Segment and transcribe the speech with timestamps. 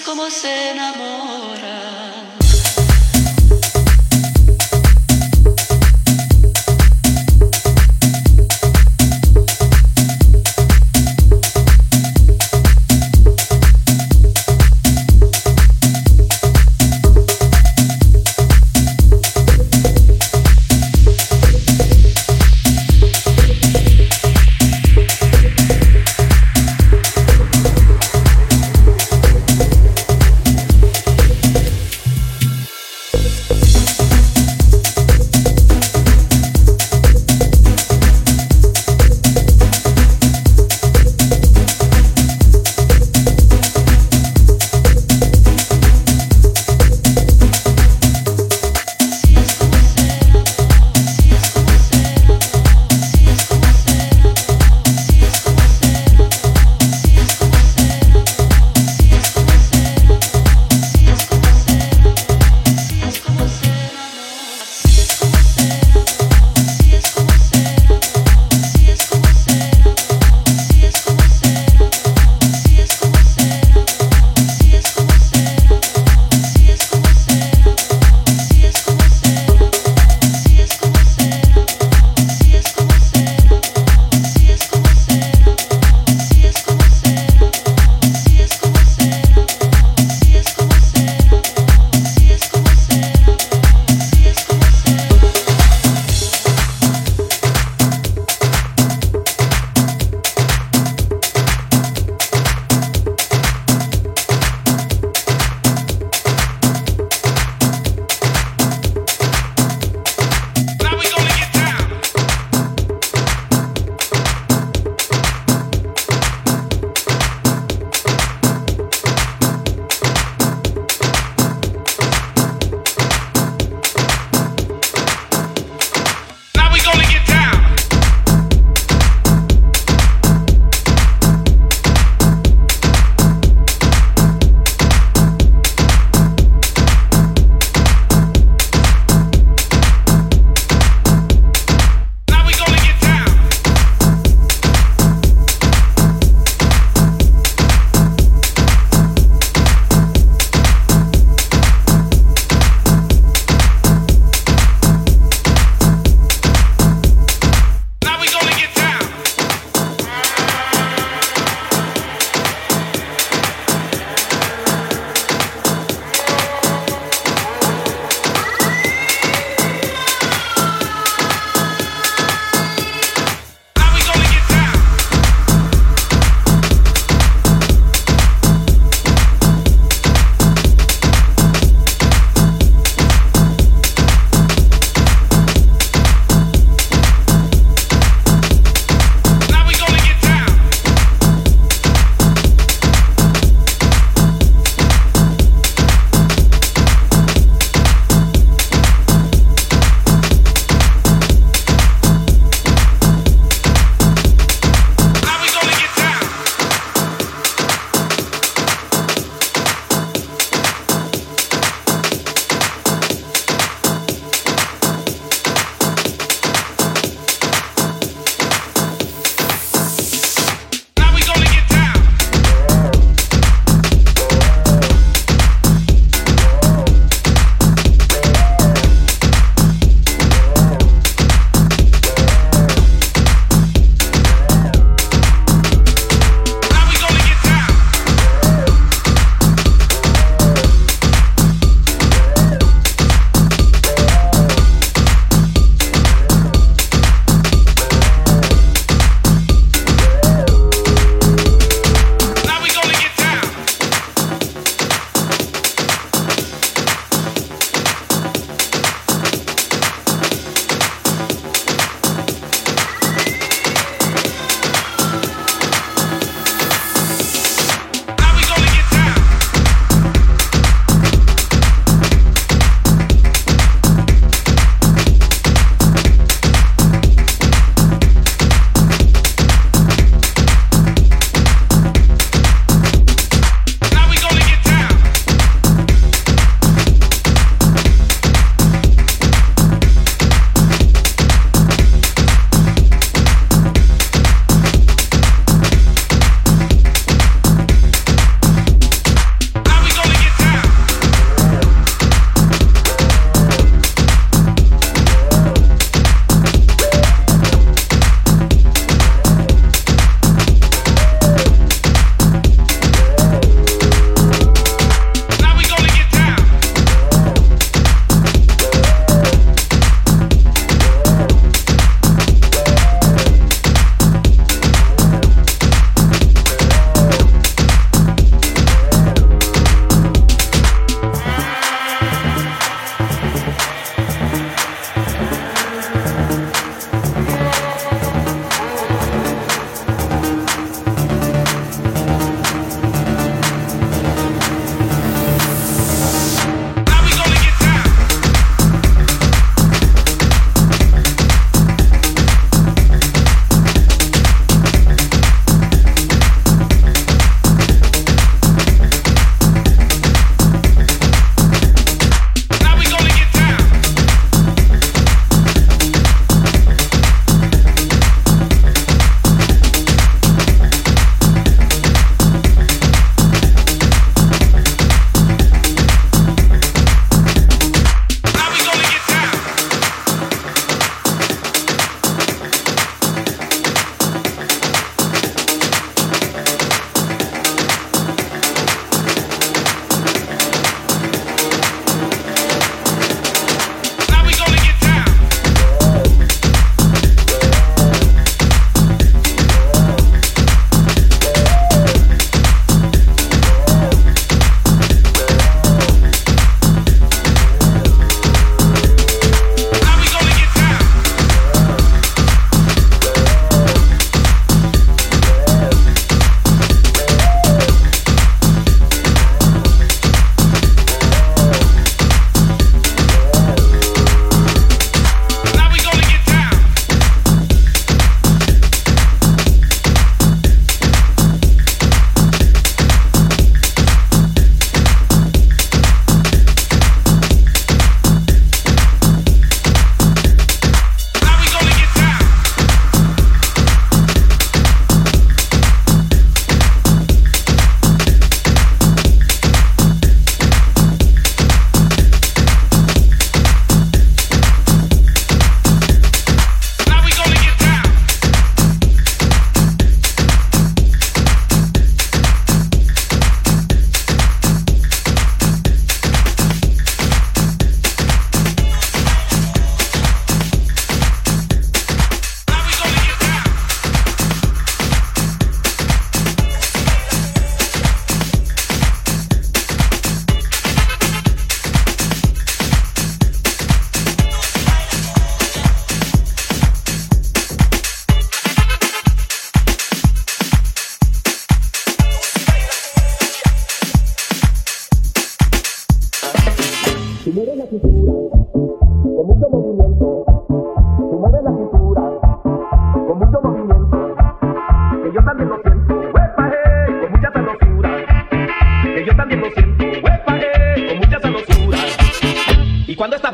[0.00, 1.15] como se enamora.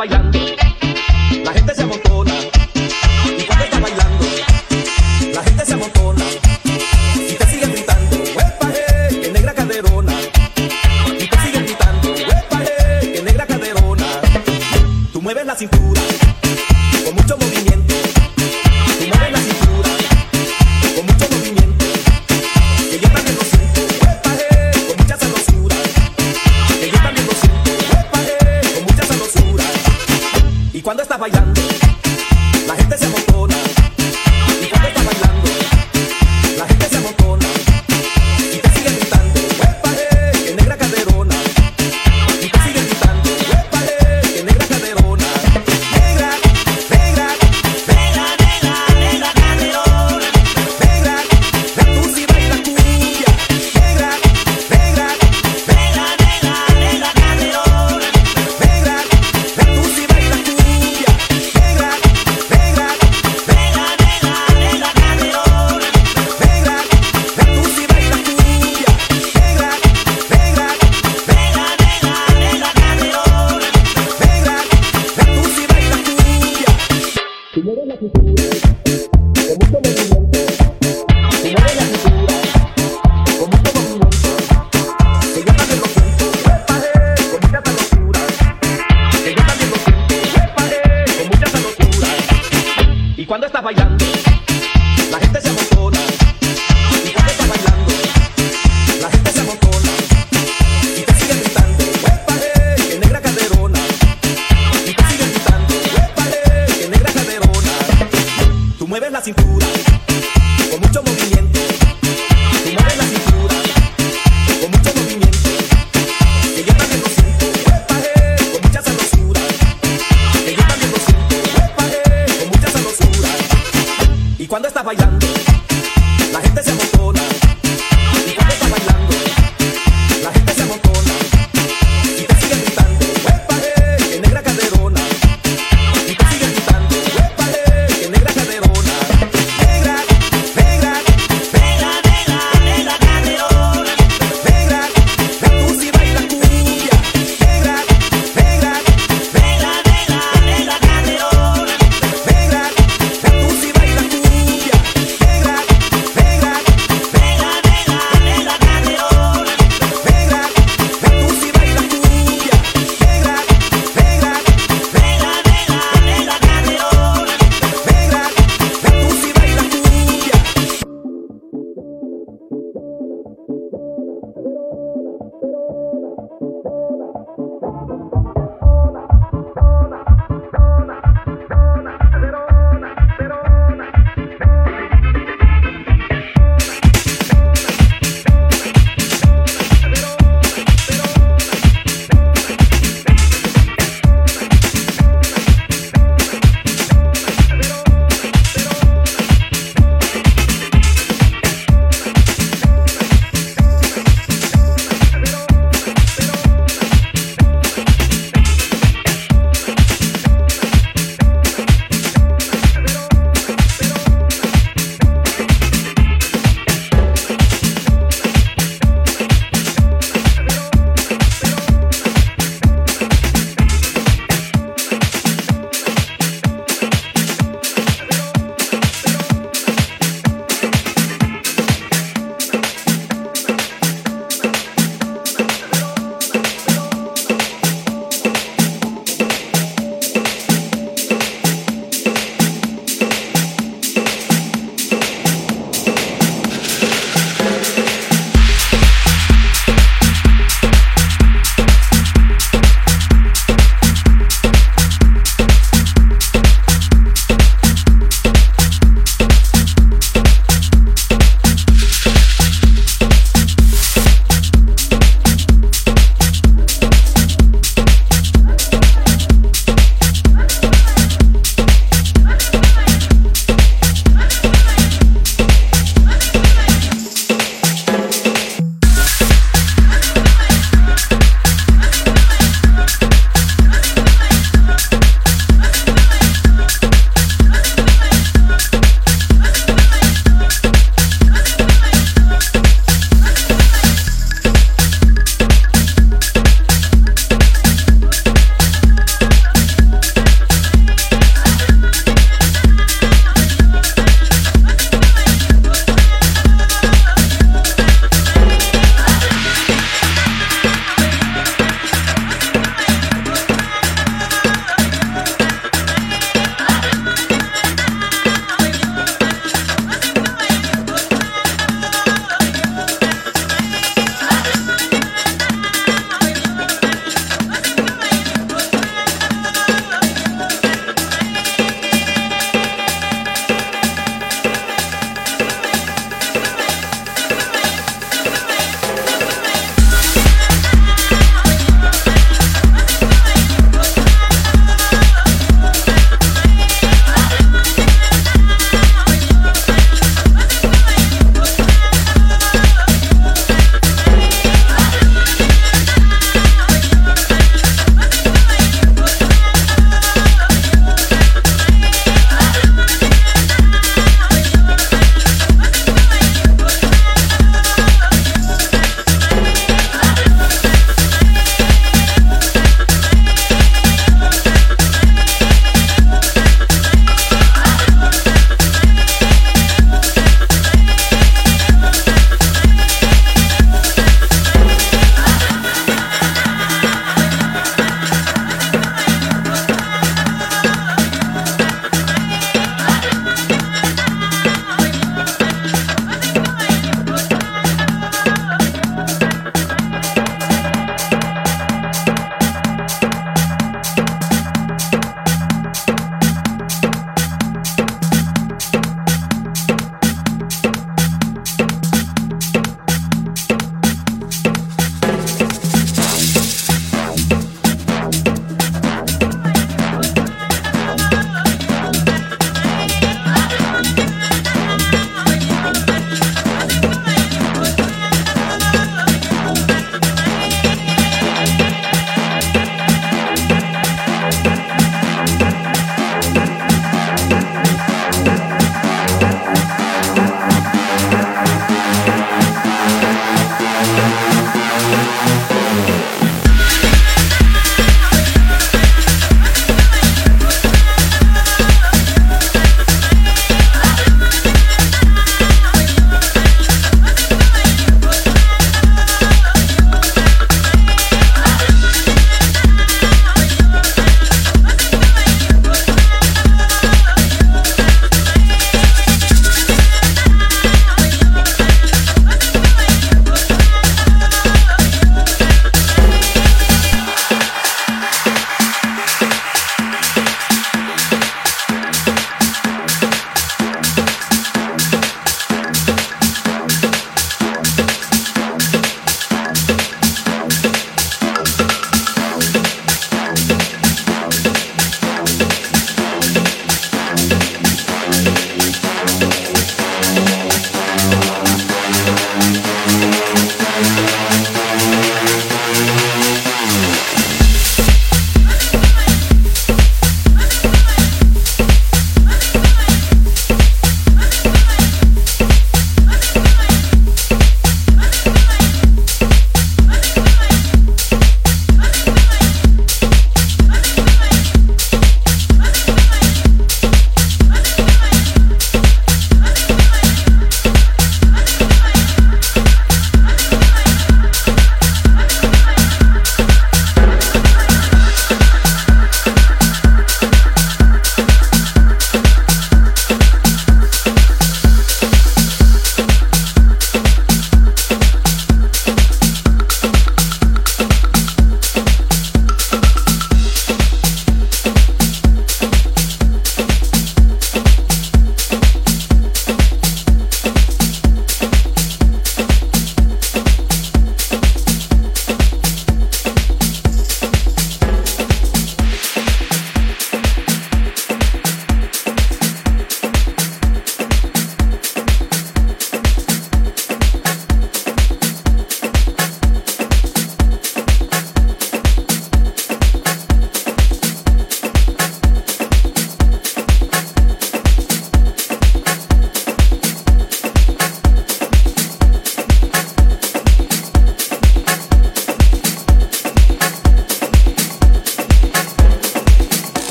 [0.00, 0.69] Bailando,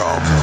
[0.00, 0.39] Come.